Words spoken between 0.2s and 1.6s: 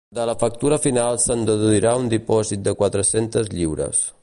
la factura final se'n